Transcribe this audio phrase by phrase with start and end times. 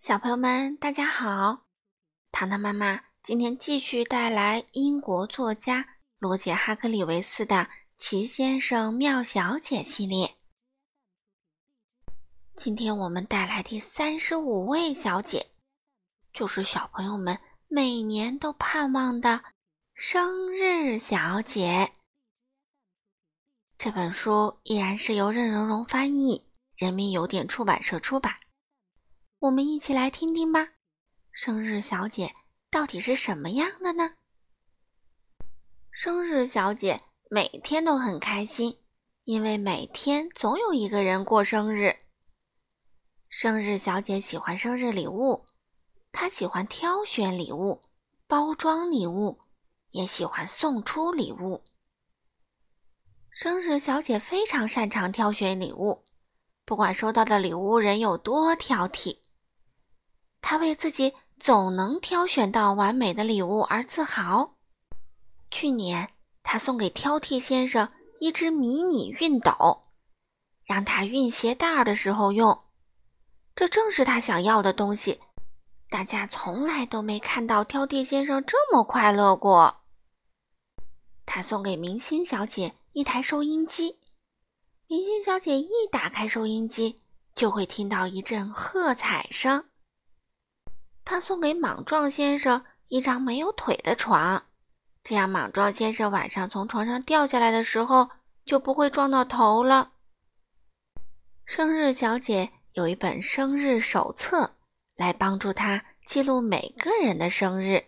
[0.00, 1.66] 小朋友们，大家好！
[2.32, 7.56] 糖糖妈妈今天继续带来英国作家罗杰·哈克里维斯的
[7.98, 10.36] 《奇先生妙小姐》系列。
[12.56, 15.50] 今天我们带来第三十五位小姐，
[16.32, 17.38] 就是小朋友们
[17.68, 19.44] 每年都盼望的
[19.92, 21.92] 生日小姐。
[23.76, 28.34] 这本书依然是由任溶溶翻译，人民邮电出版社出版。
[29.40, 30.72] 我们一起来听听吧，
[31.32, 32.34] 生日小姐
[32.70, 34.16] 到底是什么样的呢？
[35.90, 37.00] 生日小姐
[37.30, 38.78] 每天都很开心，
[39.24, 42.00] 因为每天总有一个人过生日。
[43.30, 45.46] 生日小姐喜欢生日礼物，
[46.12, 47.80] 她喜欢挑选礼物、
[48.26, 49.40] 包装礼物，
[49.92, 51.64] 也喜欢送出礼物。
[53.30, 56.04] 生日小姐非常擅长挑选礼物，
[56.66, 59.19] 不管收到的礼物人有多挑剔。
[60.40, 64.56] 他为自己总能挑选到完美的礼物而自豪。
[65.50, 66.10] 去年，
[66.42, 69.82] 他送给挑剔先生一只迷你熨斗，
[70.64, 72.58] 让他熨鞋带的时候用。
[73.54, 75.20] 这正是他想要的东西。
[75.88, 79.82] 大家从来都没看到挑剔先生这么快乐过。
[81.26, 83.98] 他送给明星小姐一台收音机，
[84.86, 86.96] 明星小姐一打开收音机，
[87.34, 89.69] 就会听到一阵喝彩声。
[91.10, 94.44] 他送给莽撞先生一张没有腿的床，
[95.02, 98.08] 这样莽撞先生晚上从床上掉下来的时候
[98.44, 99.90] 就不会撞到头了。
[101.44, 104.54] 生日小姐有一本生日手册，
[104.94, 107.86] 来帮助她记录每个人的生日。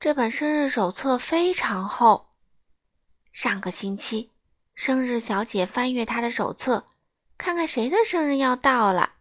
[0.00, 2.30] 这本生日手册非常厚。
[3.34, 4.30] 上个星期，
[4.74, 6.86] 生日小姐翻阅她的手册，
[7.36, 9.16] 看看谁的生日要到了。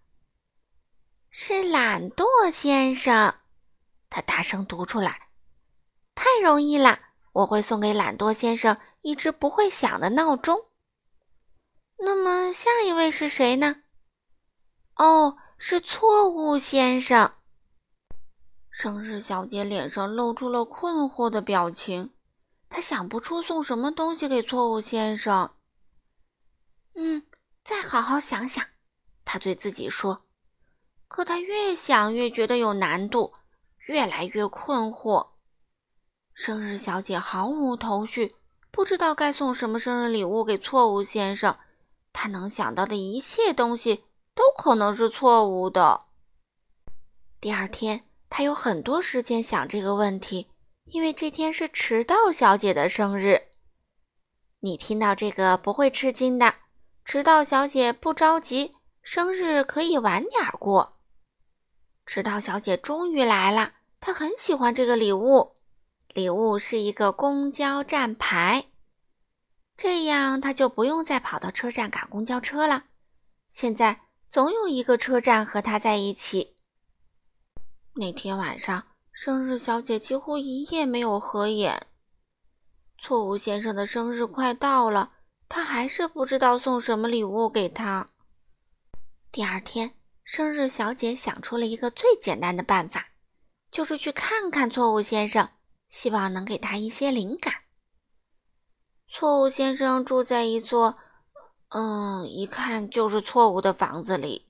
[1.33, 3.35] 是懒惰先生，
[4.09, 5.29] 他大声读出来
[6.13, 6.99] ：“太容易了，
[7.31, 10.65] 我会送给懒惰先生一只不会响的闹钟。”
[12.03, 13.83] 那么下一位是谁呢？
[14.95, 17.31] 哦，是错误先生。
[18.69, 22.13] 生日小姐脸上露出了困惑的表情，
[22.67, 25.55] 她想不出送什么东西给错误先生。
[26.95, 27.25] 嗯，
[27.63, 28.65] 再好好想想，
[29.23, 30.25] 她对自己说。
[31.13, 33.33] 可他越想越觉得有难度，
[33.79, 35.31] 越来越困惑。
[36.33, 38.33] 生日小姐毫无头绪，
[38.71, 41.53] 不知道该送什么生日礼物给错误先生。
[42.13, 45.99] 她能想到的一切东西都可能是错误的。
[47.41, 50.47] 第二天，她有很多时间想这个问题，
[50.85, 53.49] 因为这天是迟到小姐的生日。
[54.61, 56.55] 你听到这个不会吃惊的，
[57.03, 58.71] 迟到小姐不着急，
[59.03, 60.93] 生日可以晚点过。
[62.13, 65.53] 迟到小姐终于来了，她很喜欢这个礼物。
[66.13, 68.65] 礼物是一个公交站牌，
[69.77, 72.83] 这样她就不用再跑到车站赶公交车了。
[73.49, 76.57] 现在总有一个车站和她在一起。
[77.93, 78.83] 那天晚上，
[79.13, 81.87] 生日小姐几乎一夜没有合眼。
[82.97, 85.07] 错误先生的生日快到了，
[85.47, 88.05] 他还是不知道送什么礼物给他。
[89.31, 89.93] 第二天。
[90.33, 93.09] 生日小姐想出了一个最简单的办法，
[93.69, 95.49] 就是去看看错误先生，
[95.89, 97.53] 希望能给他一些灵感。
[99.09, 100.97] 错误先生住在一座，
[101.71, 104.47] 嗯，一看就是错误的房子里。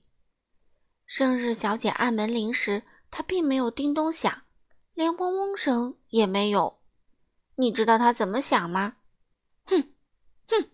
[1.04, 4.44] 生日小姐按门铃时，他并没有叮咚响，
[4.94, 6.80] 连嗡嗡声也没有。
[7.56, 8.98] 你知道他怎么想吗？
[9.64, 9.92] 哼，
[10.46, 10.70] 哼，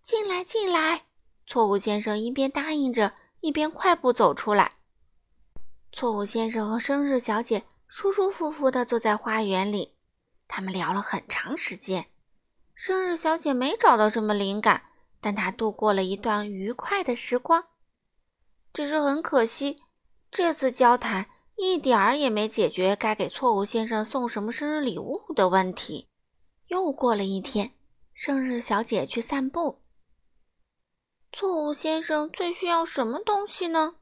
[0.00, 1.06] 进来，进来！
[1.44, 3.12] 错误先生一边答应着。
[3.42, 4.70] 一边快步走出来，
[5.92, 9.96] 错误先生和生日小姐舒舒服服地坐在花园里，
[10.46, 12.06] 他们聊了很长时间。
[12.72, 14.84] 生日小姐没找到什么灵感，
[15.20, 17.64] 但她度过了一段愉快的时光。
[18.72, 19.82] 只是很可惜，
[20.30, 21.26] 这次交谈
[21.56, 26.06] 一点儿也没解决该给错误先生送什么生日礼物的问题。
[26.68, 27.72] 又过了一天，
[28.14, 29.81] 生日小姐去散步。
[31.32, 33.96] 错误先生最需要什么东西呢？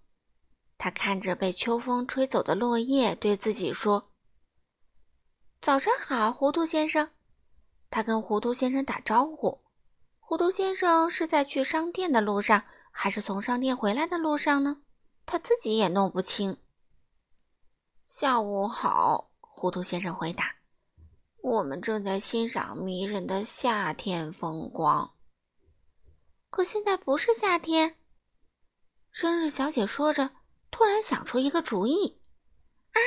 [0.76, 4.10] 他看着被秋风吹走的落叶，对自己说
[5.62, 7.10] ：“早上好，糊涂先生。”
[7.88, 9.60] 他跟糊涂先生打招呼。
[10.18, 14.82] 糊涂先生是在去商店的路上，还是从商店回来的路上呢？
[15.24, 16.56] 他自己也弄不清。
[18.08, 20.56] 下午好，糊涂先生回答
[21.42, 25.12] ：“我们正在欣赏迷人的夏天风光。”
[26.50, 27.96] 可现在不是夏天，
[29.12, 30.32] 生日小姐说着，
[30.70, 32.20] 突然想出一个主意。
[32.90, 32.98] 啊，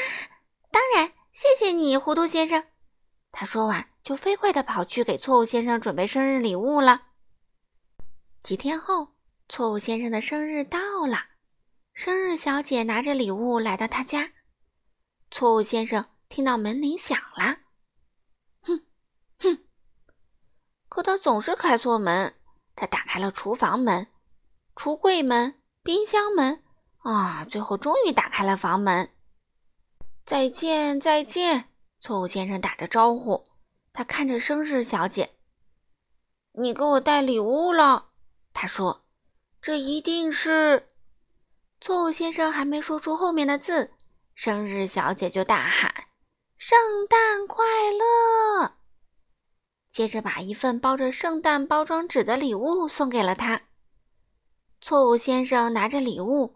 [0.72, 2.66] 当然，谢谢你，糊涂先生。
[3.32, 7.08] 他说完，就飞快地跑去给错误先生准备生日礼物了。
[8.42, 9.16] 几天后，
[9.50, 11.26] 错误先生的生日到了，
[11.94, 14.32] 生日小姐拿着礼物来到他家。
[15.30, 17.58] 错误先生听到门铃响了，
[18.62, 18.86] 哼，
[19.40, 19.66] 哼，
[20.88, 22.36] 可他总是开错门。
[22.76, 24.08] 他打开了厨房门、
[24.76, 26.64] 橱柜门、冰箱门，
[27.00, 29.10] 啊，最后终于打开了房门。
[30.26, 33.44] 再见，再见，错误先生打着招呼。
[33.92, 35.36] 他看着生日小姐
[36.54, 38.10] ：“你给我带礼物了。”
[38.54, 39.04] 他说
[39.62, 40.88] ：“这一定是……”
[41.80, 43.92] 错误先生还没说出后面的字，
[44.34, 46.06] 生日小姐就大喊
[46.58, 46.78] ：“圣
[47.08, 48.78] 诞快乐！”
[49.94, 53.62] 接着把一份包着圣诞包装纸的礼物送给了他。
[54.82, 56.56] 错误先生拿着礼物，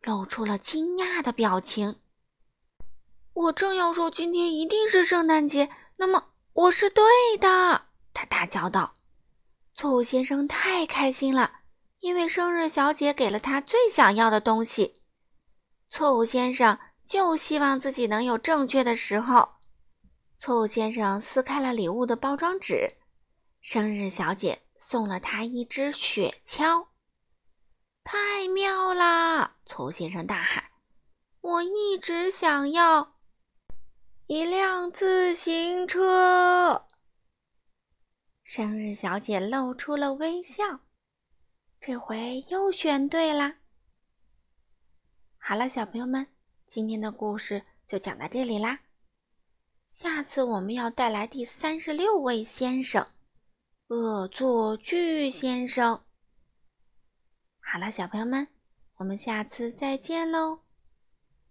[0.00, 1.96] 露出了惊讶的表情。
[3.32, 7.02] 我正要说今天一定是圣诞节，那么我是对
[7.40, 8.94] 的，他大叫道。
[9.74, 11.62] 错误先生太开心了，
[11.98, 15.02] 因为生日小姐给了他最想要的东西。
[15.88, 19.57] 错误先生就希望自己能有正确的时候。
[20.38, 22.96] 错误先生撕开了礼物的包装纸，
[23.60, 26.86] 生日小姐送了他一只雪橇，
[28.04, 29.56] 太妙啦！
[29.66, 30.70] 错误先生大喊
[31.42, 33.16] ：“我一直想要
[34.26, 36.86] 一辆自行车。”
[38.44, 40.82] 生日小姐露出了微笑，
[41.80, 43.56] 这回又选对啦。
[45.36, 46.28] 好了，小朋友们，
[46.68, 48.82] 今天的故事就讲到这里啦。
[49.88, 53.06] 下次我们要带来第三十六位先生——
[53.88, 56.04] 恶作剧先生。
[57.60, 58.46] 好了，小朋友们，
[58.96, 60.67] 我们下次再见喽。